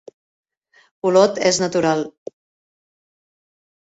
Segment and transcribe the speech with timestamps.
[1.09, 2.03] Olot és natural.